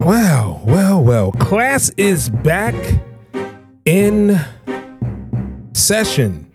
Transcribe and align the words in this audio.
Well, 0.00 0.62
well, 0.64 1.04
well. 1.04 1.32
Class 1.32 1.90
is 1.98 2.30
back 2.30 2.74
in 3.84 4.40
session. 5.74 6.50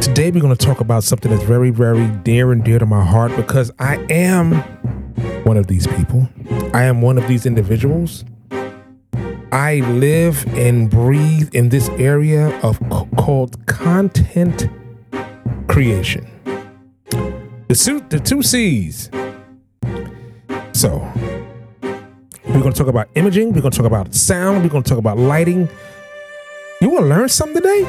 Today, 0.00 0.30
we're 0.30 0.40
going 0.40 0.54
to 0.54 0.66
talk 0.66 0.80
about 0.80 1.02
something 1.02 1.30
that's 1.30 1.42
very, 1.42 1.70
very 1.70 2.06
dear 2.22 2.52
and 2.52 2.62
dear 2.62 2.78
to 2.78 2.86
my 2.86 3.04
heart 3.04 3.34
because 3.34 3.72
I 3.80 3.96
am 4.10 4.62
one 5.44 5.56
of 5.56 5.66
these 5.66 5.86
people. 5.86 6.28
I 6.72 6.84
am 6.84 7.02
one 7.02 7.18
of 7.18 7.26
these 7.26 7.46
individuals. 7.46 8.24
I 9.50 9.80
live 9.80 10.46
and 10.56 10.88
breathe 10.90 11.54
in 11.54 11.70
this 11.70 11.88
area 11.90 12.56
of 12.60 12.78
called 13.16 13.66
content 13.66 14.68
creation. 15.68 16.30
The, 17.68 17.74
suit, 17.74 18.08
the 18.08 18.18
two 18.18 18.42
C's. 18.42 19.10
So, 20.72 21.12
we're 22.46 22.62
to 22.62 22.72
talk 22.72 22.86
about 22.86 23.10
imaging. 23.14 23.52
We're 23.52 23.60
to 23.60 23.68
talk 23.68 23.84
about 23.84 24.14
sound. 24.14 24.62
We're 24.62 24.70
to 24.70 24.88
talk 24.88 24.96
about 24.96 25.18
lighting. 25.18 25.68
You 26.80 26.88
want 26.88 27.04
to 27.04 27.08
learn 27.10 27.28
something 27.28 27.56
today? 27.56 27.82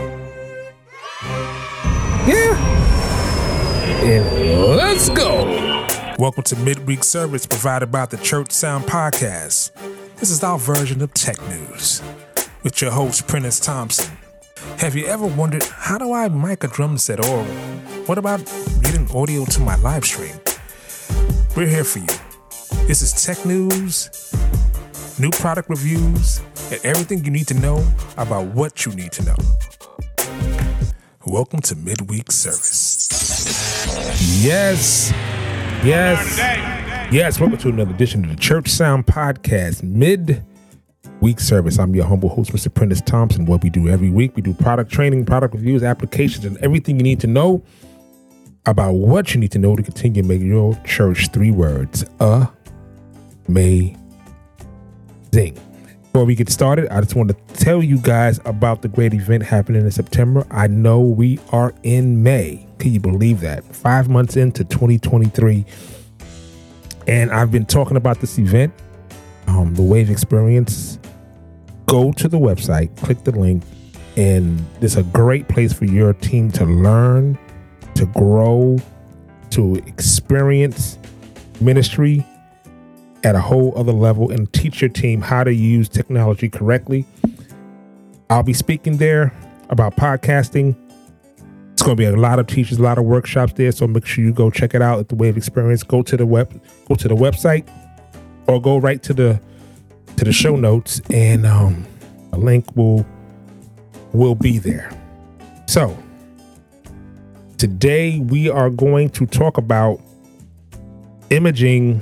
Yeah. 2.27 2.57
And 4.03 4.75
let's 4.75 5.07
go. 5.11 5.45
Welcome 6.19 6.43
to 6.43 6.57
midweek 6.57 7.05
service 7.05 7.45
provided 7.45 7.89
by 7.89 8.05
the 8.05 8.17
Church 8.17 8.51
Sound 8.51 8.83
Podcast. 8.83 9.71
This 10.17 10.29
is 10.29 10.43
our 10.43 10.59
version 10.59 11.01
of 11.01 11.13
tech 11.13 11.41
news 11.47 12.03
with 12.63 12.81
your 12.81 12.91
host, 12.91 13.29
Prentiss 13.29 13.61
Thompson. 13.61 14.13
Have 14.79 14.97
you 14.97 15.05
ever 15.05 15.25
wondered 15.25 15.63
how 15.63 15.97
do 15.97 16.11
I 16.11 16.27
mic 16.27 16.65
a 16.65 16.67
drum 16.67 16.97
set 16.97 17.25
or 17.25 17.45
what 18.05 18.17
about 18.17 18.41
audio 19.13 19.43
to 19.43 19.59
my 19.61 19.75
live 19.77 20.05
stream? 20.05 20.35
We're 21.55 21.65
here 21.65 21.83
for 21.83 21.97
you. 21.97 22.85
This 22.85 23.01
is 23.01 23.11
tech 23.25 23.43
news, 23.43 24.07
new 25.19 25.31
product 25.31 25.67
reviews, 25.67 26.41
and 26.71 26.79
everything 26.83 27.25
you 27.25 27.31
need 27.31 27.47
to 27.47 27.55
know 27.55 27.83
about 28.17 28.53
what 28.53 28.85
you 28.85 28.91
need 28.93 29.11
to 29.13 29.23
know. 29.25 29.35
Welcome 31.25 31.59
to 31.61 31.75
midweek 31.75 32.31
service. 32.31 33.07
Yes. 34.43 35.11
Yes. 35.83 36.37
Yes. 37.11 37.39
Welcome 37.39 37.57
to 37.57 37.69
another 37.69 37.91
edition 37.91 38.23
of 38.25 38.29
the 38.29 38.35
Church 38.35 38.69
Sound 38.69 39.07
Podcast, 39.07 39.81
mid 39.81 40.43
week 41.19 41.39
service. 41.39 41.79
I'm 41.79 41.95
your 41.95 42.05
humble 42.05 42.29
host, 42.29 42.51
Mr. 42.51 42.71
Prentiss 42.71 43.01
Thompson. 43.01 43.45
What 43.45 43.63
we 43.63 43.71
do 43.71 43.89
every 43.89 44.11
week, 44.11 44.35
we 44.35 44.43
do 44.43 44.53
product 44.53 44.91
training, 44.91 45.25
product 45.25 45.55
reviews, 45.55 45.81
applications, 45.81 46.45
and 46.45 46.57
everything 46.59 46.97
you 46.97 47.03
need 47.03 47.19
to 47.21 47.27
know 47.27 47.63
about 48.65 48.93
what 48.93 49.33
you 49.33 49.39
need 49.39 49.51
to 49.51 49.59
know 49.59 49.75
to 49.75 49.83
continue 49.83 50.23
make 50.23 50.41
your 50.41 50.75
church 50.85 51.29
three 51.31 51.51
words 51.51 52.05
amazing. 53.47 53.97
Before 55.31 56.25
we 56.25 56.35
get 56.35 56.49
started, 56.49 56.87
I 56.89 57.01
just 57.01 57.15
want 57.15 57.29
to 57.29 57.53
tell 57.53 57.83
you 57.83 57.97
guys 57.99 58.39
about 58.45 58.81
the 58.81 58.87
great 58.87 59.13
event 59.13 59.43
happening 59.43 59.83
in 59.83 59.91
September. 59.91 60.45
I 60.49 60.67
know 60.67 60.99
we 60.99 61.39
are 61.51 61.73
in 61.83 62.23
May. 62.23 62.67
Can 62.79 62.93
you 62.93 62.99
believe 62.99 63.41
that? 63.41 63.63
Five 63.63 64.09
months 64.09 64.35
into 64.35 64.63
2023. 64.63 65.65
And 67.07 67.31
I've 67.31 67.51
been 67.51 67.65
talking 67.65 67.95
about 67.95 68.19
this 68.21 68.37
event, 68.39 68.73
um, 69.47 69.75
the 69.75 69.83
Wave 69.83 70.09
Experience. 70.09 70.99
Go 71.85 72.11
to 72.13 72.27
the 72.27 72.37
website, 72.37 72.95
click 72.97 73.23
the 73.23 73.31
link, 73.31 73.63
and 74.15 74.63
it's 74.81 74.95
a 74.95 75.03
great 75.03 75.47
place 75.47 75.73
for 75.73 75.85
your 75.85 76.13
team 76.13 76.51
to 76.51 76.65
learn, 76.65 77.37
to 77.99 78.05
grow, 78.05 78.77
to 79.49 79.75
experience 79.85 80.97
ministry 81.59 82.25
at 83.25 83.35
a 83.35 83.41
whole 83.41 83.77
other 83.77 83.91
level 83.91 84.31
and 84.31 84.51
teach 84.53 84.81
your 84.81 84.89
team 84.89 85.19
how 85.19 85.43
to 85.43 85.53
use 85.53 85.89
technology 85.89 86.47
correctly. 86.47 87.05
I'll 88.29 88.41
be 88.41 88.53
speaking 88.53 88.97
there 88.97 89.33
about 89.69 89.97
podcasting. 89.97 90.77
It's 91.73 91.83
going 91.83 91.97
to 91.97 92.01
be 92.01 92.05
a 92.05 92.15
lot 92.15 92.39
of 92.39 92.47
teachers, 92.47 92.77
a 92.77 92.81
lot 92.81 92.97
of 92.97 93.03
workshops 93.03 93.51
there. 93.53 93.69
So 93.73 93.85
make 93.85 94.05
sure 94.05 94.23
you 94.23 94.31
go 94.31 94.49
check 94.49 94.73
it 94.73 94.81
out 94.81 94.99
at 94.99 95.09
the 95.09 95.15
Wave 95.15 95.35
Experience. 95.35 95.83
Go 95.83 96.01
to 96.03 96.15
the 96.15 96.25
web, 96.25 96.57
go 96.87 96.95
to 96.95 97.07
the 97.09 97.15
website, 97.15 97.69
or 98.47 98.61
go 98.61 98.77
right 98.77 99.03
to 99.03 99.13
the 99.13 99.41
to 100.15 100.23
the 100.23 100.31
show 100.31 100.55
notes, 100.55 101.01
and 101.09 101.45
um, 101.45 101.85
a 102.31 102.37
link 102.37 102.65
will 102.77 103.05
will 104.13 104.35
be 104.35 104.57
there. 104.57 104.89
So 105.67 105.97
today 107.59 108.19
we 108.19 108.49
are 108.49 108.69
going 108.69 109.09
to 109.09 109.25
talk 109.25 109.57
about 109.57 109.99
imaging 111.29 112.01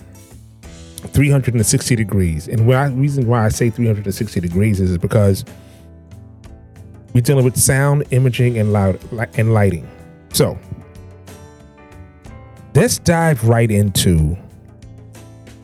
360 0.98 1.96
degrees. 1.96 2.48
And 2.48 2.70
the 2.70 2.94
reason 2.96 3.28
why 3.28 3.46
I 3.46 3.50
say 3.50 3.72
360 3.72 4.40
degrees 4.40 4.80
is 4.80 4.98
because 5.00 5.44
we're 7.14 7.22
dealing 7.22 7.44
with 7.44 7.58
sound, 7.58 8.06
imaging, 8.12 8.60
and 8.60 8.72
loud 8.72 9.00
and 9.38 9.52
lighting. 9.54 9.90
So 10.32 10.58
let's 12.76 13.00
dive 13.00 13.44
right 13.44 13.72
into 13.72 14.38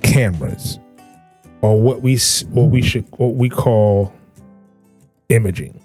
cameras, 0.02 0.80
or 1.62 1.80
what 1.80 2.02
we 2.02 2.18
what 2.50 2.72
we 2.72 2.82
should 2.82 3.06
what 3.18 3.36
we 3.36 3.50
call 3.50 4.12
imaging. 5.30 5.83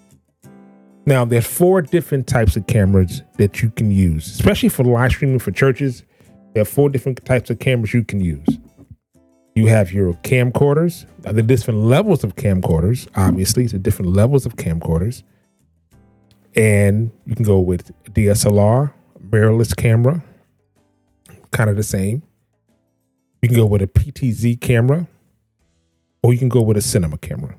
Now, 1.09 1.25
there's 1.25 1.47
four 1.47 1.81
different 1.81 2.27
types 2.27 2.55
of 2.55 2.67
cameras 2.67 3.23
that 3.39 3.63
you 3.63 3.71
can 3.71 3.91
use, 3.91 4.27
especially 4.27 4.69
for 4.69 4.85
live 4.85 5.11
streaming 5.13 5.39
for 5.39 5.51
churches. 5.51 6.03
There 6.53 6.61
are 6.61 6.67
four 6.67 6.91
different 6.91 7.25
types 7.25 7.49
of 7.49 7.61
cameras 7.61 7.95
you 7.95 8.05
can 8.05 8.21
use. 8.21 8.47
You 9.55 9.69
have 9.69 9.91
your 9.91 10.13
camcorders. 10.17 11.07
The 11.21 11.43
different 11.43 11.81
levels 11.81 12.25
of 12.25 12.37
camcorders. 12.37 13.09
Obviously, 13.17 13.67
the 13.67 13.79
different 13.79 14.13
levels 14.13 14.45
of 14.45 14.57
camcorders. 14.57 15.23
And 16.55 17.11
you 17.25 17.35
can 17.35 17.47
go 17.47 17.59
with 17.59 17.91
DSLR, 18.13 18.93
mirrorless 19.31 19.75
camera, 19.75 20.23
kind 21.53 21.71
of 21.71 21.77
the 21.77 21.83
same. 21.83 22.23
You 23.41 23.49
can 23.49 23.57
go 23.57 23.65
with 23.65 23.81
a 23.81 23.87
PTZ 23.87 24.61
camera, 24.61 25.09
or 26.23 26.35
you 26.35 26.39
can 26.39 26.51
go 26.51 26.61
with 26.61 26.77
a 26.77 26.83
cinema 26.83 27.17
camera. 27.17 27.57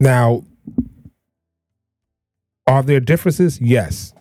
Now, 0.00 0.46
are 2.70 2.84
there 2.84 3.00
differences? 3.00 3.60
Yes. 3.60 4.14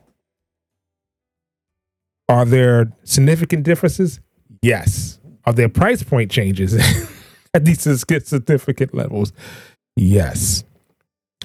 Are 2.27 2.45
there 2.45 2.91
significant 3.03 3.63
differences? 3.63 4.19
Yes. 4.63 5.19
Are 5.45 5.53
there 5.53 5.69
price 5.69 6.01
point 6.01 6.31
changes 6.31 6.73
at 7.53 7.63
these 7.63 7.81
significant 7.81 8.95
levels? 8.95 9.33
Yes. 9.95 10.63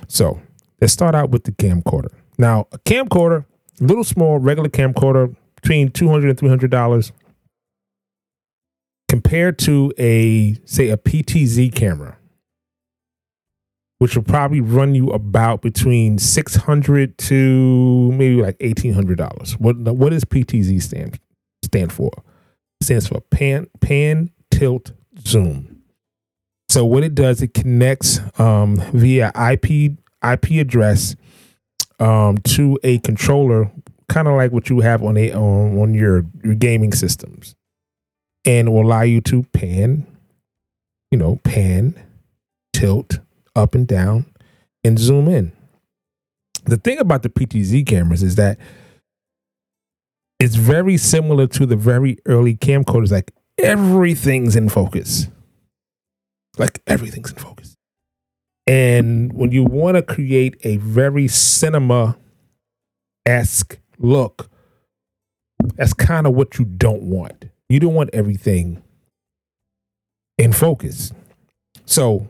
So 0.09 0.41
let's 0.81 0.95
start 0.95 1.15
out 1.15 1.29
with 1.29 1.45
the 1.45 1.53
camcorder. 1.53 2.09
Now, 2.39 2.69
a 2.73 2.79
camcorder, 2.79 3.45
little 3.81 4.05
small 4.05 4.39
regular 4.39 4.71
camcorder, 4.71 5.37
between 5.57 5.91
two 5.91 6.09
hundred 6.09 6.31
and 6.31 6.39
three 6.39 6.49
hundred 6.49 6.71
dollars, 6.71 7.13
compared 9.11 9.59
to 9.59 9.93
a 9.99 10.55
say 10.65 10.89
a 10.89 10.97
PTZ 10.97 11.75
camera, 11.75 12.17
which 13.99 14.17
will 14.17 14.25
probably 14.25 14.61
run 14.61 14.95
you 14.95 15.09
about 15.11 15.63
between 15.63 16.19
six 16.19 16.57
hundred 16.57 17.17
to 17.19 18.13
maybe 18.13 18.43
like 18.43 18.57
eighteen 18.61 18.93
hundred 18.93 19.19
dollars. 19.19 19.59
What 19.59 19.77
what 19.77 20.11
does 20.11 20.25
PTZ 20.25 20.83
stand 20.83 21.19
stand 21.63 21.93
for? 21.93 22.11
stands 22.85 23.09
for 23.09 23.21
pan 23.21 23.67
pan 23.81 24.31
tilt 24.51 24.93
zoom. 25.27 25.83
So 26.69 26.85
what 26.85 27.03
it 27.03 27.15
does, 27.15 27.43
it 27.43 27.55
connects 27.55 28.21
um, 28.39 28.77
via 28.93 29.33
IP 29.35 29.93
IP 30.23 30.61
address 30.61 31.17
um, 31.99 32.39
to 32.39 32.79
a 32.83 32.99
controller, 32.99 33.71
kind 34.09 34.29
of 34.29 34.35
like 34.35 34.53
what 34.53 34.71
you 34.71 34.81
have 34.81 35.03
on 35.03 35.17
a 35.17 35.33
on, 35.33 35.79
on 35.79 35.95
your 35.95 36.25
your 36.43 36.55
gaming 36.55 36.93
systems, 36.93 37.55
and 38.45 38.73
will 38.73 38.83
allow 38.83 39.03
you 39.03 39.21
to 39.23 39.43
pan, 39.45 40.07
you 41.11 41.19
know, 41.19 41.37
pan, 41.45 41.95
tilt 42.73 43.19
up 43.55 43.75
and 43.75 43.87
down, 43.87 44.27
and 44.83 44.99
zoom 44.99 45.29
in. 45.29 45.53
The 46.65 46.77
thing 46.77 46.99
about 46.99 47.23
the 47.23 47.29
PTZ 47.29 47.87
cameras 47.87 48.23
is 48.23 48.37
that 48.37 48.59
it's 50.41 50.57
very 50.57 50.97
similar 50.97 51.47
to 51.49 51.67
the 51.67 51.77
very 51.77 52.19
early 52.27 52.57
camcorders. 52.57 53.13
Like 53.13 53.33
everything's 53.59 54.57
in 54.57 54.69
focus. 54.69 55.29
Like 56.59 56.81
everything's 56.87 57.33
in 57.33 57.39
focus. 57.39 57.77
And 58.67 59.33
when 59.33 59.53
you 59.53 59.65
want 59.65 59.97
to 59.97 60.03
create 60.03 60.57
a 60.65 60.79
very 60.79 61.29
cinema 61.29 62.17
esque 63.27 63.79
look, 63.99 64.51
that's 65.77 65.93
kind 65.93 66.27
of 66.27 66.35
what 66.35 66.59
you 66.59 66.65
don't 66.65 67.03
want. 67.03 67.47
You 67.69 67.81
don't 67.81 67.95
want 67.95 68.11
everything 68.13 68.83
in 70.39 70.53
focus. 70.53 71.13
So, 71.85 72.29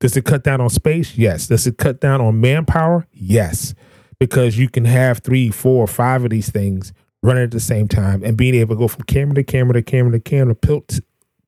does 0.00 0.16
it 0.16 0.24
cut 0.24 0.42
down 0.42 0.60
on 0.60 0.70
space? 0.70 1.16
Yes. 1.16 1.46
Does 1.46 1.66
it 1.66 1.76
cut 1.76 2.00
down 2.00 2.20
on 2.20 2.40
manpower? 2.40 3.06
Yes. 3.12 3.74
Because 4.18 4.58
you 4.58 4.68
can 4.68 4.86
have 4.86 5.18
three, 5.18 5.50
four, 5.50 5.86
five 5.86 6.24
of 6.24 6.30
these 6.30 6.50
things 6.50 6.92
running 7.22 7.44
at 7.44 7.50
the 7.50 7.60
same 7.60 7.86
time 7.86 8.22
and 8.24 8.36
being 8.36 8.54
able 8.54 8.74
to 8.74 8.78
go 8.78 8.88
from 8.88 9.02
camera 9.02 9.34
to 9.34 9.44
camera 9.44 9.74
to 9.74 9.82
camera 9.82 10.12
to 10.12 10.20
camera, 10.20 10.54
tilt, 10.54 11.00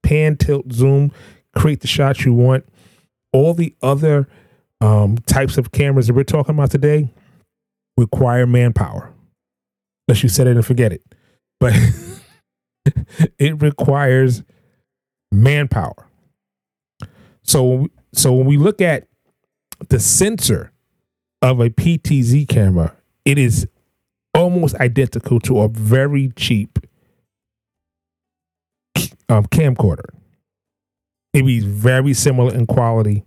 pan, 0.02 0.37
tilt, 0.37 0.70
zoom, 0.70 1.10
create 1.56 1.81
the 1.81 1.87
shots 1.87 2.25
you 2.25 2.34
want. 2.34 2.64
All 3.32 3.54
the 3.54 3.75
other 3.82 4.28
um, 4.82 5.16
types 5.26 5.56
of 5.56 5.72
cameras 5.72 6.08
that 6.08 6.14
we're 6.14 6.25
talking 6.25 6.54
about 6.54 6.70
today 6.70 7.10
require 7.96 8.46
manpower. 8.46 9.12
Unless 10.06 10.22
you 10.22 10.28
set 10.28 10.46
it 10.46 10.56
and 10.56 10.66
forget 10.66 10.93
it. 10.93 11.02
But 11.58 11.75
it 13.38 13.62
requires 13.62 14.43
manpower. 15.31 16.06
So 17.44 17.88
so 18.14 18.32
when 18.32 18.47
we 18.47 18.56
look 18.56 18.81
at 18.81 19.06
the 19.88 19.99
sensor 19.99 20.73
of 21.41 21.61
a 21.61 21.70
PTZ 21.70 22.49
camera, 22.49 22.97
it 23.25 23.38
is 23.38 23.67
almost 24.35 24.75
identical 24.76 25.41
to 25.41 25.61
a 25.61 25.69
very 25.69 26.31
cheap 26.37 26.79
um, 29.29 29.47
camcorder. 29.47 30.11
It 31.32 31.44
be 31.44 31.61
very 31.61 32.12
similar 32.12 32.55
in 32.55 32.67
quality, 32.67 33.25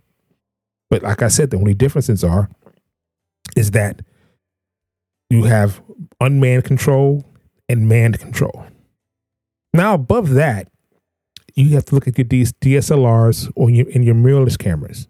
but 0.88 1.02
like 1.02 1.22
I 1.22 1.28
said, 1.28 1.50
the 1.50 1.56
only 1.56 1.74
differences 1.74 2.22
are 2.22 2.48
is 3.56 3.72
that 3.72 4.02
you 5.30 5.44
have 5.44 5.82
unmanned 6.20 6.64
control 6.64 7.24
and 7.68 7.88
manned 7.88 8.20
control. 8.20 8.66
Now, 9.74 9.94
above 9.94 10.30
that, 10.30 10.68
you 11.56 11.70
have 11.70 11.86
to 11.86 11.94
look 11.94 12.06
at 12.06 12.18
your 12.18 12.26
DSLRs 12.26 13.50
or 13.56 13.70
your, 13.70 13.86
and 13.94 14.04
your 14.04 14.14
mirrorless 14.14 14.58
cameras. 14.58 15.08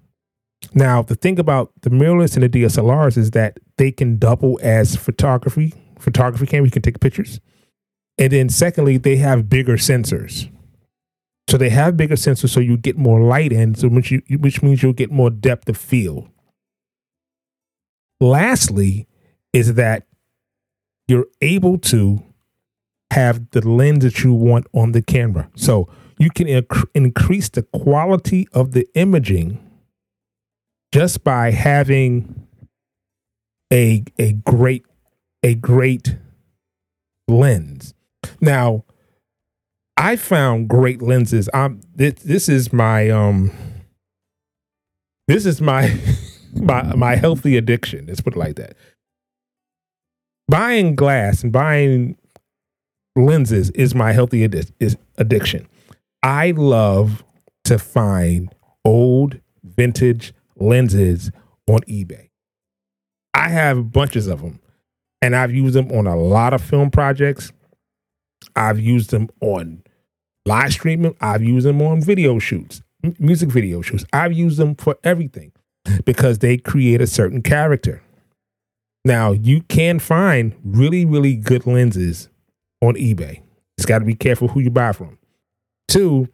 Now, 0.73 1.03
the 1.03 1.17
thing 1.17 1.39
about 1.39 1.73
the 1.83 1.91
mirrorless 1.91 2.35
and 2.35 2.43
the 2.43 2.49
DSLRs 2.49 3.19
is 3.19 3.33
that 3.33 3.59
they 3.77 3.91
can 3.91 4.19
double 4.19 4.59
as 4.63 4.97
photography, 4.97 5.75
photography 5.99 6.47
camera. 6.47 6.67
You 6.67 6.71
can 6.71 6.83
take 6.83 7.01
pictures. 7.01 7.41
And 8.19 8.33
then 8.33 8.49
secondly, 8.49 8.97
they 8.97 9.17
have 9.17 9.51
bigger 9.51 9.77
sensors. 9.77 10.49
So 11.49 11.57
they 11.57 11.71
have 11.71 11.97
bigger 11.97 12.15
sensors, 12.15 12.51
so 12.51 12.61
you 12.61 12.77
get 12.77 12.97
more 12.97 13.21
light 13.21 13.53
in, 13.53 13.75
so 13.75 13.89
which, 13.89 14.11
you, 14.11 14.23
which 14.39 14.63
means 14.63 14.83
you'll 14.83 14.93
get 14.93 15.13
more 15.13 15.31
depth 15.31 15.69
of 15.69 15.77
field. 15.77 16.29
Lastly, 18.21 19.07
is 19.53 19.75
that 19.75 20.07
you're 21.07 21.27
able 21.41 21.79
to 21.79 22.23
have 23.13 23.51
the 23.51 23.67
lens 23.67 24.03
that 24.03 24.25
you 24.25 24.35
want 24.35 24.67
on 24.75 24.93
the 24.93 25.03
camera. 25.03 25.49
So 25.55 25.89
you 26.19 26.31
can 26.31 26.47
inc- 26.47 26.89
increase 26.95 27.49
the 27.49 27.63
quality 27.63 28.49
of 28.53 28.73
the 28.73 28.89
imaging 28.95 29.63
just 30.93 31.23
by 31.25 31.51
having 31.51 32.47
a 33.73 34.05
a 34.19 34.33
great 34.33 34.85
a 35.43 35.55
great 35.55 36.17
lens. 37.29 37.95
Now, 38.41 38.85
I 39.97 40.17
found 40.17 40.69
great 40.69 41.03
lenses. 41.03 41.49
I'm 41.53 41.81
this, 41.95 42.15
this 42.15 42.49
is 42.49 42.73
my 42.73 43.11
um 43.11 43.51
this 45.29 45.47
is 45.47 45.61
my 45.61 45.99
my 46.55 46.83
my 46.95 47.17
healthy 47.17 47.57
addiction. 47.57 48.07
Let's 48.07 48.21
put 48.21 48.37
it 48.37 48.39
like 48.39 48.57
that. 48.57 48.77
Buying 50.49 50.95
glass 50.95 51.43
and 51.43 51.53
buying 51.53 52.17
lenses 53.17 53.71
is 53.71 53.95
my 53.95 54.13
healthy 54.13 54.45
is 54.45 54.97
addiction. 55.19 55.67
I 56.23 56.53
love 56.53 57.25
to 57.65 57.79
find 57.79 58.55
old 58.85 59.41
vintage 59.63 60.33
lenses 60.57 61.31
on 61.69 61.81
eBay. 61.81 62.31
I 63.35 63.49
have 63.49 63.93
bunches 63.93 64.27
of 64.27 64.41
them 64.41 64.61
and 65.21 65.37
I've 65.37 65.53
used 65.53 65.75
them 65.75 65.91
on 65.93 66.07
a 66.07 66.17
lot 66.17 66.55
of 66.55 66.63
film 66.63 66.91
projects. 66.91 67.53
I've 68.55 68.79
used 68.79 69.11
them 69.11 69.29
on 69.41 69.83
live 70.47 70.73
streaming. 70.73 71.17
I've 71.21 71.43
used 71.43 71.67
them 71.67 71.83
on 71.83 72.01
video 72.01 72.39
shoots, 72.39 72.83
music 73.19 73.51
video 73.51 73.83
shoots. 73.83 74.05
I've 74.13 74.33
used 74.33 74.59
them 74.59 74.75
for 74.75 74.97
everything 75.05 75.53
because 76.05 76.39
they 76.39 76.57
create 76.57 77.01
a 77.01 77.07
certain 77.07 77.43
character. 77.43 78.03
Now, 79.05 79.33
you 79.33 79.63
can 79.63 79.99
find 79.99 80.55
really, 80.65 81.05
really 81.05 81.37
good 81.37 81.67
lenses 81.67 82.29
on 82.81 82.95
eBay. 82.95 83.43
It's 83.79 83.87
got 83.87 84.01
to 84.01 84.05
be 84.05 84.15
careful 84.15 84.49
who 84.49 84.61
you 84.61 84.71
buy 84.71 84.93
from. 84.93 85.19
Two, 85.89 86.29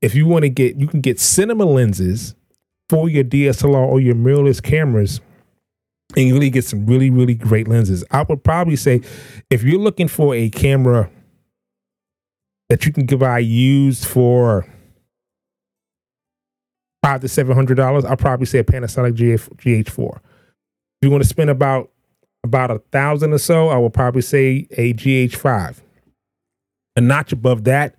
if 0.00 0.14
you 0.14 0.26
want 0.26 0.42
to 0.42 0.48
get, 0.48 0.76
you 0.76 0.86
can 0.86 1.00
get 1.00 1.18
cinema 1.18 1.64
lenses 1.64 2.34
for 2.88 3.08
your 3.08 3.24
DSLR 3.24 3.74
or 3.74 4.00
your 4.00 4.14
mirrorless 4.14 4.62
cameras 4.62 5.20
and 6.14 6.28
you 6.28 6.34
really 6.34 6.50
get 6.50 6.64
some 6.64 6.86
really, 6.86 7.10
really 7.10 7.34
great 7.34 7.66
lenses. 7.66 8.04
I 8.10 8.22
would 8.22 8.44
probably 8.44 8.76
say 8.76 9.00
if 9.50 9.62
you're 9.62 9.80
looking 9.80 10.08
for 10.08 10.34
a 10.34 10.48
camera 10.50 11.10
that 12.68 12.86
you 12.86 12.92
can 12.92 13.06
buy 13.06 13.38
used 13.38 14.04
for 14.04 14.66
five 17.02 17.20
to 17.22 17.28
seven 17.28 17.54
hundred 17.54 17.76
dollars, 17.76 18.04
I'll 18.04 18.16
probably 18.16 18.46
say 18.46 18.58
a 18.58 18.64
Panasonic 18.64 19.14
GF, 19.16 19.48
GH4. 19.56 20.16
If 20.16 20.22
you 21.02 21.10
want 21.10 21.22
to 21.22 21.28
spend 21.28 21.50
about 21.50 21.90
about 22.44 22.70
a 22.70 22.78
thousand 22.92 23.32
or 23.32 23.38
so, 23.38 23.68
I 23.68 23.76
will 23.76 23.90
probably 23.90 24.22
say 24.22 24.68
a 24.72 24.94
GH5. 24.94 25.80
A 26.94 27.00
notch 27.00 27.32
above 27.32 27.64
that, 27.64 27.96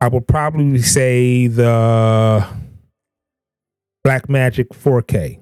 I 0.00 0.08
would 0.08 0.28
probably 0.28 0.80
say 0.82 1.48
the 1.48 2.46
Blackmagic 4.06 4.68
4K. 4.68 5.40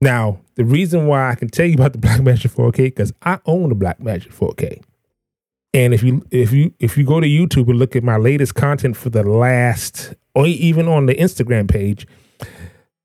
Now, 0.00 0.40
the 0.56 0.64
reason 0.64 1.06
why 1.06 1.30
I 1.30 1.34
can 1.34 1.48
tell 1.48 1.66
you 1.66 1.74
about 1.74 1.92
the 1.92 1.98
Blackmagic 1.98 2.54
4K 2.54 2.76
because 2.76 3.12
I 3.22 3.38
own 3.46 3.68
the 3.68 3.76
Blackmagic 3.76 4.34
4K. 4.34 4.82
And 5.74 5.92
if 5.92 6.02
you 6.02 6.24
if 6.30 6.50
you 6.52 6.72
if 6.80 6.96
you 6.96 7.04
go 7.04 7.20
to 7.20 7.26
YouTube 7.26 7.68
and 7.68 7.78
look 7.78 7.94
at 7.94 8.02
my 8.02 8.16
latest 8.16 8.54
content 8.54 8.96
for 8.96 9.10
the 9.10 9.22
last 9.22 10.14
or 10.34 10.46
even 10.46 10.88
on 10.88 11.06
the 11.06 11.14
Instagram 11.14 11.70
page, 11.70 12.06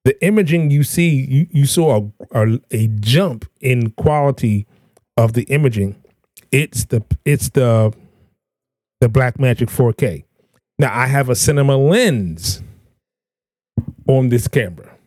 the 0.05 0.21
imaging 0.25 0.71
you 0.71 0.83
see, 0.83 1.09
you, 1.09 1.47
you 1.51 1.65
saw 1.65 2.09
a, 2.33 2.45
a, 2.45 2.59
a 2.71 2.87
jump 2.87 3.49
in 3.61 3.91
quality 3.91 4.65
of 5.17 5.33
the 5.33 5.43
imaging. 5.43 6.01
It's 6.51 6.85
the 6.85 7.03
it's 7.25 7.49
the 7.49 7.93
the 9.01 9.07
Blackmagic 9.07 9.69
4K. 9.69 10.23
Now 10.83 10.93
I 10.93 11.05
have 11.05 11.29
a 11.29 11.35
cinema 11.35 11.77
lens 11.77 12.61
on 14.05 14.27
this 14.27 14.49
camera. 14.49 14.97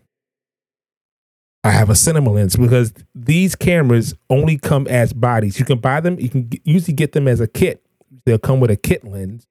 I 1.63 1.71
have 1.71 1.91
a 1.91 1.95
cinema 1.95 2.31
lens 2.31 2.57
because 2.57 2.95
these 3.15 3.55
cameras 3.55 4.15
only 4.31 4.57
come 4.57 4.87
as 4.87 5.13
bodies. 5.13 5.59
You 5.59 5.67
can 5.67 5.79
buy 5.79 6.01
them, 6.01 6.19
you 6.19 6.31
can 6.31 6.49
usually 6.65 6.95
get 6.95 7.13
them 7.13 7.29
as 7.29 7.43
a 7.43 7.47
kit. 7.47 7.85
They'll 8.25 8.39
come 8.39 8.59
with 8.59 8.71
a 8.71 8.77
kit 8.77 9.05
lens, 9.05 9.47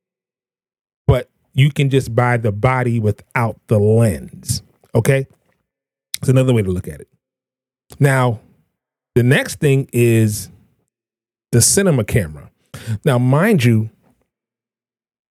but 1.05 1.29
you 1.53 1.69
can 1.69 1.91
just 1.91 2.15
buy 2.15 2.37
the 2.37 2.51
body 2.51 2.99
without 2.99 3.59
the 3.67 3.77
lens. 3.77 4.63
Okay? 4.95 5.27
It's 6.21 6.29
another 6.29 6.55
way 6.55 6.63
to 6.63 6.71
look 6.71 6.87
at 6.87 7.01
it. 7.01 7.07
Now, 7.99 8.39
the 9.13 9.21
next 9.21 9.59
thing 9.59 9.87
is 9.93 10.49
the 11.51 11.61
cinema 11.61 12.03
camera. 12.03 12.49
Now, 13.05 13.19
mind 13.19 13.63
you, 13.63 13.91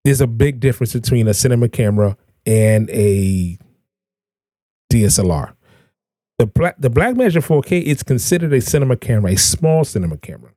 there's 0.04 0.22
a 0.22 0.28
big 0.28 0.60
difference 0.60 0.94
between 0.94 1.28
a 1.28 1.34
cinema 1.34 1.70
camera 1.70 2.18
and 2.46 2.90
a 2.90 3.58
DSLR. 4.92 5.54
The 6.40 6.46
black 6.48 6.76
the 6.78 6.90
Blackmagic 6.90 7.46
4K 7.46 7.84
is 7.84 8.04
considered 8.04 8.54
a 8.54 8.62
cinema 8.62 8.98
camera, 8.98 9.32
a 9.32 9.38
small 9.38 9.84
cinema 9.86 10.18
camera, 10.18 10.52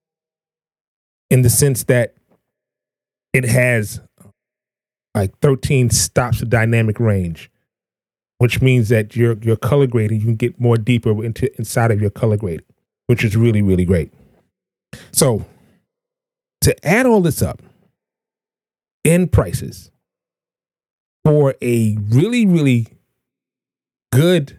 in 1.30 1.42
the 1.42 1.50
sense 1.50 1.84
that 1.84 2.14
it 3.32 3.44
has 3.44 4.00
like 5.14 5.38
13 5.40 5.90
stops 5.90 6.42
of 6.42 6.48
dynamic 6.48 6.98
range, 6.98 7.50
which 8.38 8.60
means 8.62 8.88
that 8.88 9.14
your 9.14 9.36
your 9.42 9.56
color 9.56 9.86
grading 9.86 10.20
you 10.20 10.26
can 10.26 10.36
get 10.36 10.58
more 10.58 10.76
deeper 10.76 11.24
into 11.24 11.54
inside 11.58 11.90
of 11.90 12.00
your 12.00 12.10
color 12.10 12.36
grading, 12.36 12.66
which 13.06 13.22
is 13.22 13.36
really 13.36 13.62
really 13.62 13.84
great. 13.84 14.12
So 15.12 15.44
to 16.62 16.86
add 16.86 17.06
all 17.06 17.20
this 17.20 17.42
up 17.42 17.62
in 19.06 19.28
prices 19.28 19.90
for 21.24 21.54
a 21.62 21.96
really 22.08 22.44
really 22.44 22.88
good 24.12 24.58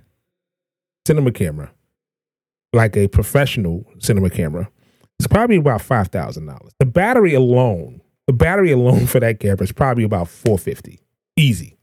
cinema 1.05 1.31
camera, 1.31 1.71
like 2.73 2.95
a 2.95 3.07
professional 3.09 3.85
cinema 3.99 4.29
camera, 4.29 4.69
it's 5.19 5.27
probably 5.27 5.57
about 5.57 5.81
five 5.81 6.07
thousand 6.07 6.45
dollars. 6.45 6.71
The 6.79 6.85
battery 6.85 7.33
alone, 7.33 8.01
the 8.25 8.33
battery 8.33 8.71
alone 8.71 9.05
for 9.05 9.19
that 9.19 9.39
camera 9.39 9.63
is 9.63 9.71
probably 9.71 10.03
about 10.03 10.29
four 10.29 10.57
fifty, 10.57 11.01
easy. 11.35 11.73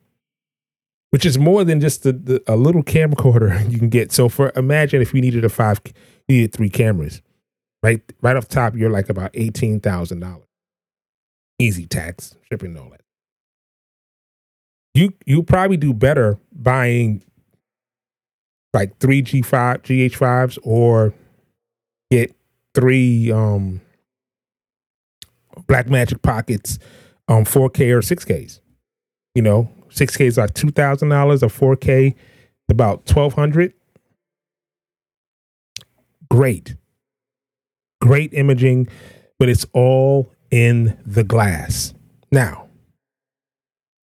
Which 1.11 1.25
is 1.25 1.38
more 1.38 1.62
than 1.62 1.80
just 1.80 2.02
the, 2.02 2.12
the, 2.12 2.42
a 2.49 2.56
little 2.56 2.83
camcorder 2.83 3.71
you 3.71 3.78
can 3.78 3.88
get. 3.88 4.11
So 4.11 4.28
for 4.28 4.52
imagine 4.56 5.00
if 5.00 5.14
you 5.14 5.21
needed 5.21 5.44
a 5.44 5.49
five, 5.49 5.80
you 6.26 6.37
needed 6.37 6.52
three 6.52 6.71
cameras, 6.71 7.23
right? 7.83 8.00
Right 8.21 8.37
off 8.37 8.49
top, 8.49 8.75
you're 8.75 8.90
like 8.90 9.09
about 9.11 9.30
eighteen 9.35 9.80
thousand 9.80 10.21
dollars, 10.21 10.43
easy 11.58 11.87
tax, 11.87 12.34
shipping, 12.50 12.70
and 12.70 12.78
all 12.78 12.90
that. 12.90 13.00
You 14.94 15.12
you 15.26 15.42
probably 15.42 15.76
do 15.76 15.92
better 15.92 16.38
buying 16.52 17.23
like 18.73 18.99
three 18.99 19.23
G5 19.23 19.82
GH5s 19.82 20.58
or 20.62 21.14
get 22.11 22.34
three 22.75 23.32
um 23.32 23.80
Blackmagic 25.68 26.23
Pockets 26.23 26.78
um 27.28 27.44
4K 27.44 27.92
or 27.92 28.00
6Ks. 28.00 28.61
You 29.34 29.42
know, 29.42 29.70
6K 29.90 30.26
is 30.26 30.38
like 30.38 30.54
two 30.54 30.70
thousand 30.70 31.08
dollars, 31.08 31.42
or 31.42 31.49
4K 31.49 32.14
about 32.68 33.06
twelve 33.06 33.34
hundred. 33.34 33.73
Great, 36.30 36.75
great 38.00 38.32
imaging, 38.34 38.88
but 39.38 39.49
it's 39.49 39.66
all 39.73 40.33
in 40.54 40.96
the 41.04 41.25
glass. 41.25 41.92
Now, 42.30 42.68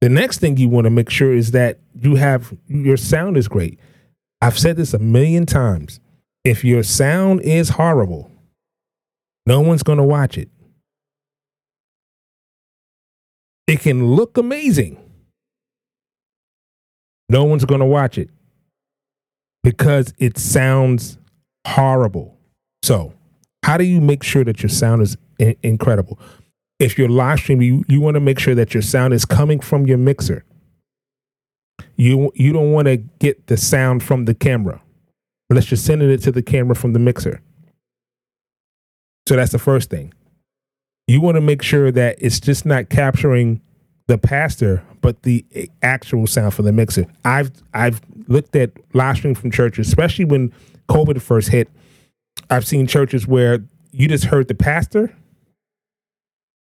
the 0.02 0.10
next 0.10 0.40
thing 0.40 0.58
you 0.58 0.68
want 0.68 0.86
to 0.86 0.90
make 0.90 1.12
sure 1.12 1.32
is 1.32 1.52
that 1.52 1.78
you 1.94 2.16
have 2.16 2.58
your 2.68 2.98
sound 2.98 3.38
is 3.38 3.48
great. 3.48 3.80
I've 4.42 4.58
said 4.58 4.76
this 4.76 4.96
a 4.96 4.98
million 4.98 5.46
times. 5.46 6.00
If 6.44 6.66
your 6.66 6.82
sound 6.82 7.42
is 7.42 7.70
horrible, 7.70 8.32
no 9.46 9.62
one's 9.62 9.84
going 9.84 10.00
to 10.00 10.04
watch 10.04 10.40
it. 10.40 10.50
It 13.68 13.82
can 13.82 14.16
look 14.16 14.36
amazing. 14.36 14.98
No 17.30 17.44
one's 17.44 17.66
going 17.66 17.82
to 17.82 17.86
watch 17.86 18.18
it 18.18 18.32
because 19.62 20.16
it 20.18 20.40
sounds 20.40 21.20
horrible. 21.68 22.40
So, 22.82 23.14
how 23.64 23.78
do 23.78 23.84
you 23.84 24.02
make 24.02 24.24
sure 24.24 24.44
that 24.44 24.64
your 24.64 24.70
sound 24.70 25.04
is 25.04 25.16
in- 25.38 25.56
incredible? 25.62 26.18
If 26.80 26.98
you're 26.98 27.10
live 27.10 27.40
streaming, 27.40 27.68
you, 27.68 27.86
you 27.88 28.02
want 28.02 28.16
to 28.16 28.22
make 28.22 28.40
sure 28.40 28.56
that 28.56 28.74
your 28.74 28.82
sound 28.82 29.14
is 29.14 29.26
coming 29.26 29.60
from 29.60 29.86
your 29.86 29.98
mixer. 29.98 30.46
You 31.98 32.32
you 32.36 32.54
don't 32.54 32.72
want 32.72 32.88
to 32.88 32.98
get 32.98 33.48
the 33.48 33.58
sound 33.58 34.04
from 34.04 34.26
the 34.26 34.34
camera. 34.34 34.82
Unless 35.50 35.72
you're 35.72 35.78
sending 35.78 36.10
it 36.10 36.20
to 36.20 36.32
the 36.32 36.42
camera 36.42 36.76
from 36.76 36.94
the 36.94 37.00
mixer. 37.00 37.42
So 39.28 39.36
that's 39.36 39.52
the 39.52 39.60
first 39.60 39.90
thing. 39.90 40.14
You 41.08 41.22
want 41.22 41.36
to 41.36 41.42
make 41.42 41.62
sure 41.62 41.92
that 41.92 42.18
it's 42.20 42.40
just 42.40 42.66
not 42.66 42.90
capturing 42.90 43.62
the 44.08 44.18
pastor, 44.18 44.84
but 45.02 45.24
the 45.24 45.46
actual 45.82 46.28
sound 46.28 46.54
from 46.54 46.66
the 46.66 46.72
mixer. 46.72 47.06
I've 47.26 47.52
I've 47.74 48.02
looked 48.28 48.56
at 48.56 48.72
live 48.94 49.18
stream 49.18 49.36
from 49.36 49.52
churches, 49.52 49.88
especially 49.88 50.26
when 50.26 50.54
COVID 50.88 51.22
first 51.22 51.50
hit. 51.50 51.70
I've 52.50 52.66
seen 52.66 52.88
churches 52.88 53.28
where 53.28 53.60
you 53.92 54.08
just 54.08 54.26
heard 54.26 54.48
the 54.48 54.56
pastor 54.56 55.14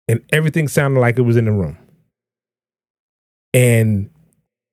and 0.09 0.21
everything 0.33 0.67
sounded 0.67 0.99
like 0.99 1.17
it 1.17 1.21
was 1.21 1.37
in 1.37 1.45
the 1.45 1.51
room. 1.53 1.77
And 3.53 4.09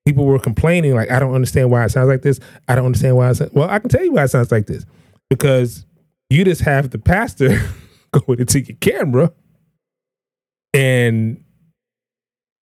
people 0.06 0.24
were 0.24 0.38
complaining 0.38 0.94
like 0.94 1.10
i 1.10 1.18
don't 1.18 1.34
understand 1.34 1.68
why 1.70 1.84
it 1.84 1.90
sounds 1.90 2.08
like 2.08 2.22
this. 2.22 2.38
I 2.68 2.76
don't 2.76 2.86
understand 2.86 3.16
why 3.16 3.30
it 3.30 3.34
sounds 3.34 3.52
well 3.52 3.68
i 3.68 3.78
can 3.80 3.90
tell 3.90 4.04
you 4.04 4.12
why 4.12 4.24
it 4.24 4.28
sounds 4.28 4.52
like 4.52 4.66
this 4.66 4.86
because 5.28 5.84
you 6.30 6.44
just 6.44 6.60
have 6.62 6.90
the 6.90 6.98
pastor 6.98 7.60
going 8.12 8.38
into 8.38 8.60
your 8.60 8.76
camera 8.76 9.32
and 10.72 11.42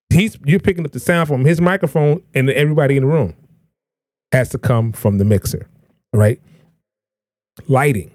he's 0.09 0.39
you're 0.45 0.61
picking 0.61 0.87
up 0.87 0.93
the 0.93 1.01
sound 1.01 1.29
from 1.29 1.45
his 1.45 1.61
microphone 1.61 2.23
and 2.35 2.49
everybody 2.51 2.97
in 2.97 3.03
the 3.03 3.09
room 3.09 3.35
has 4.33 4.49
to 4.49 4.59
come 4.59 4.93
from 4.93 5.19
the 5.19 5.25
mixer 5.25 5.69
right? 6.15 6.41
Lighting 7.69 8.11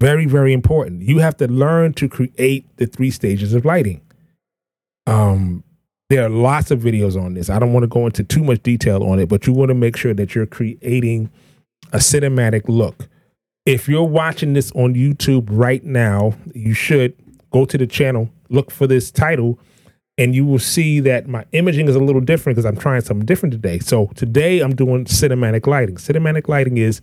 very 0.00 0.26
very 0.26 0.52
important 0.52 1.02
you 1.02 1.18
have 1.18 1.36
to 1.36 1.46
learn 1.48 1.92
to 1.92 2.08
create 2.08 2.64
the 2.76 2.86
three 2.86 3.10
stages 3.10 3.52
of 3.52 3.64
lighting 3.64 4.00
um 5.06 5.62
there 6.08 6.24
are 6.24 6.30
lots 6.30 6.70
of 6.70 6.80
videos 6.80 7.20
on 7.22 7.34
this. 7.34 7.50
I 7.50 7.58
don't 7.58 7.72
want 7.72 7.84
to 7.84 7.88
go 7.88 8.06
into 8.06 8.24
too 8.24 8.42
much 8.42 8.62
detail 8.62 9.02
on 9.02 9.18
it, 9.18 9.28
but 9.28 9.46
you 9.46 9.52
want 9.52 9.68
to 9.68 9.74
make 9.74 9.96
sure 9.96 10.14
that 10.14 10.34
you're 10.34 10.46
creating 10.46 11.30
a 11.92 11.98
cinematic 11.98 12.62
look. 12.66 13.08
If 13.66 13.88
you're 13.88 14.04
watching 14.04 14.54
this 14.54 14.72
on 14.72 14.94
YouTube 14.94 15.48
right 15.50 15.84
now, 15.84 16.32
you 16.54 16.72
should 16.72 17.14
go 17.50 17.66
to 17.66 17.76
the 17.76 17.86
channel, 17.86 18.30
look 18.48 18.70
for 18.70 18.86
this 18.86 19.10
title, 19.10 19.58
and 20.16 20.34
you 20.34 20.46
will 20.46 20.58
see 20.58 21.00
that 21.00 21.28
my 21.28 21.44
imaging 21.52 21.88
is 21.88 21.94
a 21.94 22.00
little 22.00 22.22
different 22.22 22.56
because 22.56 22.64
I'm 22.64 22.78
trying 22.78 23.02
something 23.02 23.26
different 23.26 23.52
today. 23.52 23.78
So 23.78 24.06
today 24.14 24.60
I'm 24.60 24.74
doing 24.74 25.04
cinematic 25.04 25.66
lighting. 25.66 25.96
Cinematic 25.96 26.48
lighting 26.48 26.78
is 26.78 27.02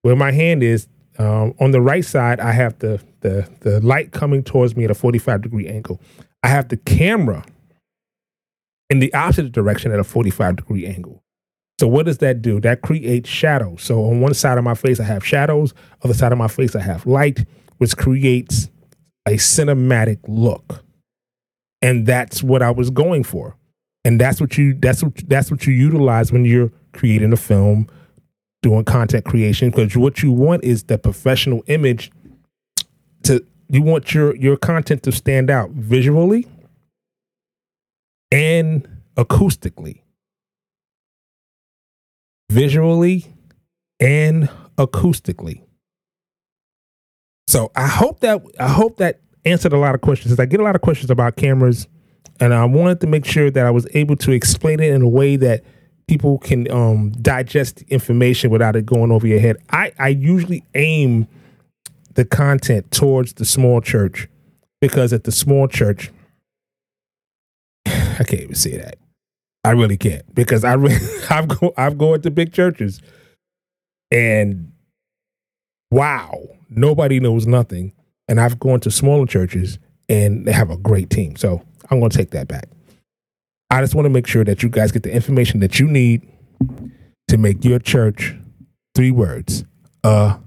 where 0.00 0.16
my 0.16 0.32
hand 0.32 0.62
is. 0.62 0.88
Um, 1.18 1.54
on 1.60 1.70
the 1.70 1.80
right 1.80 2.04
side, 2.04 2.40
I 2.40 2.52
have 2.52 2.78
the, 2.80 3.00
the 3.20 3.48
the 3.60 3.80
light 3.80 4.12
coming 4.12 4.42
towards 4.42 4.76
me 4.76 4.84
at 4.84 4.90
a 4.90 4.94
45 4.94 5.42
degree 5.42 5.68
angle. 5.68 6.00
I 6.42 6.48
have 6.48 6.68
the 6.68 6.76
camera 6.76 7.44
in 8.90 8.98
the 8.98 9.12
opposite 9.14 9.52
direction 9.52 9.92
at 9.92 9.98
a 9.98 10.04
45 10.04 10.56
degree 10.56 10.86
angle. 10.86 11.22
So 11.80 11.88
what 11.88 12.06
does 12.06 12.18
that 12.18 12.42
do? 12.42 12.60
That 12.60 12.82
creates 12.82 13.28
shadows. 13.28 13.82
So 13.82 14.04
on 14.04 14.20
one 14.20 14.34
side 14.34 14.58
of 14.58 14.64
my 14.64 14.74
face 14.74 15.00
I 15.00 15.04
have 15.04 15.24
shadows, 15.24 15.74
other 16.02 16.14
side 16.14 16.32
of 16.32 16.38
my 16.38 16.48
face 16.48 16.76
I 16.76 16.80
have 16.80 17.06
light, 17.06 17.46
which 17.78 17.96
creates 17.96 18.70
a 19.26 19.32
cinematic 19.32 20.18
look. 20.28 20.84
And 21.82 22.06
that's 22.06 22.42
what 22.42 22.62
I 22.62 22.70
was 22.70 22.90
going 22.90 23.24
for. 23.24 23.56
And 24.04 24.20
that's 24.20 24.40
what 24.40 24.56
you 24.58 24.74
that's 24.74 25.02
what 25.02 25.16
that's 25.28 25.50
what 25.50 25.66
you 25.66 25.72
utilize 25.72 26.30
when 26.30 26.44
you're 26.44 26.70
creating 26.92 27.32
a 27.32 27.36
film, 27.36 27.88
doing 28.64 28.82
content 28.82 29.26
creation 29.26 29.68
because 29.68 29.94
what 29.94 30.22
you 30.22 30.32
want 30.32 30.64
is 30.64 30.84
the 30.84 30.96
professional 30.96 31.62
image 31.66 32.10
to 33.22 33.44
you 33.68 33.82
want 33.82 34.14
your 34.14 34.34
your 34.36 34.56
content 34.56 35.02
to 35.02 35.12
stand 35.12 35.50
out 35.50 35.68
visually 35.70 36.48
and 38.32 38.88
acoustically, 39.18 40.00
visually 42.50 43.26
and 44.00 44.48
acoustically. 44.78 45.60
So 47.46 47.70
I 47.76 47.86
hope 47.86 48.20
that 48.20 48.42
I 48.58 48.68
hope 48.68 48.96
that 48.96 49.20
answered 49.44 49.74
a 49.74 49.78
lot 49.78 49.94
of 49.94 50.00
questions. 50.00 50.40
I 50.40 50.46
get 50.46 50.58
a 50.58 50.64
lot 50.64 50.74
of 50.74 50.80
questions 50.80 51.10
about 51.10 51.36
cameras, 51.36 51.86
and 52.40 52.54
I 52.54 52.64
wanted 52.64 53.02
to 53.02 53.06
make 53.08 53.26
sure 53.26 53.50
that 53.50 53.66
I 53.66 53.70
was 53.70 53.86
able 53.92 54.16
to 54.16 54.32
explain 54.32 54.80
it 54.80 54.90
in 54.90 55.02
a 55.02 55.08
way 55.08 55.36
that 55.36 55.64
people 56.06 56.38
can 56.38 56.70
um, 56.70 57.10
digest 57.10 57.82
information 57.88 58.50
without 58.50 58.76
it 58.76 58.86
going 58.86 59.10
over 59.10 59.26
your 59.26 59.40
head. 59.40 59.56
I, 59.70 59.92
I 59.98 60.08
usually 60.08 60.64
aim 60.74 61.26
the 62.14 62.24
content 62.24 62.90
towards 62.90 63.34
the 63.34 63.44
small 63.44 63.80
church 63.80 64.28
because 64.80 65.12
at 65.12 65.24
the 65.24 65.32
small 65.32 65.68
church, 65.68 66.10
I 67.86 68.24
can't 68.24 68.42
even 68.42 68.54
say 68.54 68.76
that. 68.76 68.96
I 69.64 69.70
really 69.70 69.96
can't 69.96 70.34
because 70.34 70.62
I 70.62 70.74
really, 70.74 70.98
I've 71.30 71.48
go 71.48 71.72
I've 71.76 71.96
gone 71.96 72.20
to 72.20 72.30
big 72.30 72.52
churches, 72.52 73.00
and 74.10 74.72
wow, 75.90 76.38
nobody 76.68 77.20
knows 77.20 77.46
nothing. 77.46 77.92
And 78.28 78.40
I've 78.40 78.58
gone 78.58 78.80
to 78.80 78.90
smaller 78.90 79.26
churches 79.26 79.78
and 80.08 80.46
they 80.46 80.52
have 80.52 80.70
a 80.70 80.76
great 80.76 81.10
team. 81.10 81.36
So 81.36 81.62
I'm 81.90 82.00
going 82.00 82.10
to 82.10 82.16
take 82.16 82.30
that 82.30 82.48
back. 82.48 82.68
I 83.74 83.80
just 83.80 83.94
want 83.94 84.06
to 84.06 84.10
make 84.10 84.26
sure 84.26 84.44
that 84.44 84.62
you 84.62 84.68
guys 84.68 84.92
get 84.92 85.02
the 85.02 85.12
information 85.12 85.60
that 85.60 85.78
you 85.80 85.86
need 85.86 86.22
to 87.28 87.36
make 87.36 87.64
your 87.64 87.78
church 87.78 88.34
three 88.94 89.10
words: 89.10 89.64
uh, 90.02 90.38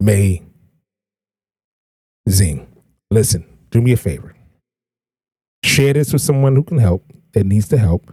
may, 0.00 0.42
zing. 2.28 2.66
Listen, 3.10 3.46
do 3.70 3.80
me 3.80 3.92
a 3.92 3.96
favor 3.96 4.34
share 5.78 5.92
this 5.92 6.12
with 6.12 6.22
someone 6.22 6.56
who 6.56 6.64
can 6.64 6.78
help, 6.78 7.04
that 7.34 7.44
needs 7.44 7.68
the 7.68 7.78
help, 7.78 8.12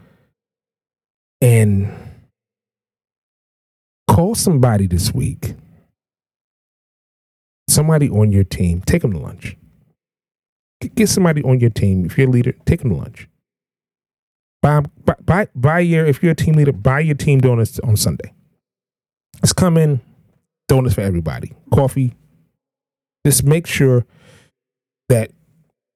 and 1.42 1.92
call 4.08 4.36
somebody 4.36 4.88
this 4.88 5.14
week. 5.14 5.56
Somebody 7.68 8.10
on 8.10 8.32
your 8.32 8.44
team, 8.44 8.82
take 8.82 9.02
them 9.02 9.14
to 9.14 9.18
lunch. 9.18 9.58
Get 10.94 11.10
somebody 11.10 11.42
on 11.42 11.60
your 11.60 11.72
team. 11.72 12.06
If 12.06 12.18
you're 12.18 12.28
a 12.28 12.32
leader, 12.32 12.54
take 12.66 12.82
them 12.82 12.92
to 12.92 12.98
lunch. 12.98 13.28
Buy, 14.66 14.82
buy, 15.24 15.48
buy 15.54 15.80
your, 15.82 16.08
if 16.08 16.24
you're 16.24 16.32
a 16.32 16.36
team 16.36 16.56
leader, 16.56 16.72
buy 16.72 17.00
your 17.00 17.14
team 17.14 17.40
donuts 17.40 17.80
on 17.82 17.96
Sunday. 17.96 18.34
Let's 19.36 19.54
come 19.54 19.78
in, 19.78 20.02
donuts 20.68 20.96
for 20.96 21.02
everybody, 21.02 21.54
coffee. 21.72 22.16
Just 23.24 23.44
make 23.44 23.68
sure 23.68 24.08
that 25.08 25.30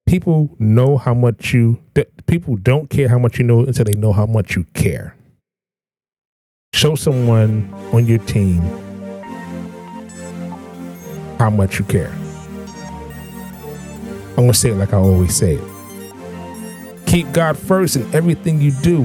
people 0.06 0.54
know 0.60 0.96
how 0.98 1.14
much 1.14 1.52
you 1.52 1.82
that 1.94 2.24
people 2.26 2.54
don't 2.54 2.88
care 2.90 3.08
how 3.08 3.18
much 3.18 3.40
you 3.40 3.44
know 3.44 3.64
until 3.64 3.84
they 3.84 3.94
know 3.94 4.12
how 4.12 4.26
much 4.26 4.54
you 4.54 4.62
care 4.74 5.16
show 6.72 6.94
someone 6.94 7.72
on 7.92 8.06
your 8.06 8.18
team 8.18 8.60
how 11.38 11.50
much 11.50 11.78
you 11.78 11.84
care 11.84 12.10
i'm 14.30 14.36
going 14.36 14.52
to 14.52 14.58
say 14.58 14.70
it 14.70 14.76
like 14.76 14.92
i 14.92 14.96
always 14.96 15.34
say 15.34 15.54
it 15.54 15.79
keep 17.10 17.32
god 17.32 17.58
first 17.58 17.96
in 17.96 18.14
everything 18.14 18.60
you 18.60 18.70
do. 18.82 19.04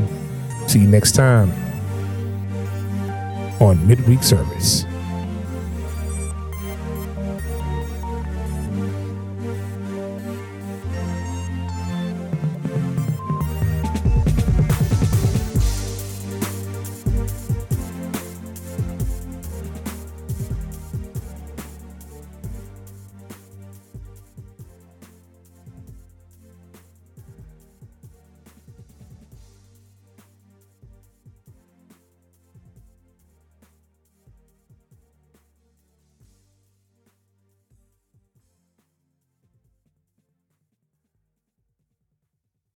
See 0.68 0.80
you 0.80 0.88
next 0.88 1.14
time 1.14 1.52
on 3.60 3.88
midweek 3.88 4.22
service 4.22 4.86